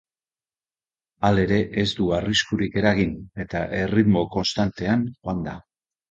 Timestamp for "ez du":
1.81-2.07